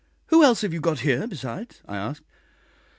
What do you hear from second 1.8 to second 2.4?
I asked.